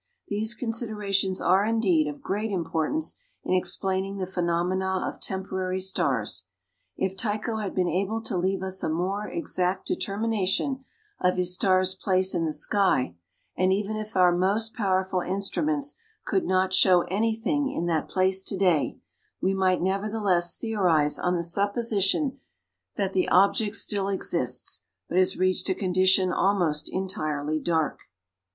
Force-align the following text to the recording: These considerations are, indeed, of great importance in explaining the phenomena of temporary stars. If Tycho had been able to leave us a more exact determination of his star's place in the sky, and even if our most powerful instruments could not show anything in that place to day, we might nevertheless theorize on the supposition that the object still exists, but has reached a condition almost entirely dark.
These 0.29 0.55
considerations 0.55 1.39
are, 1.41 1.63
indeed, 1.63 2.07
of 2.07 2.23
great 2.23 2.49
importance 2.49 3.17
in 3.43 3.53
explaining 3.53 4.17
the 4.17 4.25
phenomena 4.25 5.03
of 5.05 5.19
temporary 5.19 5.79
stars. 5.79 6.45
If 6.97 7.15
Tycho 7.15 7.57
had 7.57 7.75
been 7.75 7.87
able 7.87 8.19
to 8.23 8.35
leave 8.35 8.63
us 8.63 8.81
a 8.81 8.89
more 8.89 9.27
exact 9.27 9.85
determination 9.85 10.83
of 11.19 11.37
his 11.37 11.53
star's 11.53 11.93
place 11.93 12.33
in 12.33 12.45
the 12.45 12.51
sky, 12.51 13.13
and 13.55 13.71
even 13.71 13.95
if 13.95 14.17
our 14.17 14.35
most 14.35 14.73
powerful 14.73 15.21
instruments 15.21 15.97
could 16.25 16.45
not 16.45 16.73
show 16.73 17.01
anything 17.01 17.69
in 17.71 17.85
that 17.85 18.09
place 18.09 18.43
to 18.45 18.57
day, 18.57 18.97
we 19.39 19.53
might 19.53 19.83
nevertheless 19.83 20.57
theorize 20.57 21.19
on 21.19 21.35
the 21.35 21.43
supposition 21.43 22.39
that 22.95 23.13
the 23.13 23.29
object 23.29 23.75
still 23.75 24.07
exists, 24.07 24.83
but 25.07 25.19
has 25.19 25.37
reached 25.37 25.69
a 25.69 25.75
condition 25.75 26.33
almost 26.33 26.91
entirely 26.91 27.59
dark. 27.59 27.99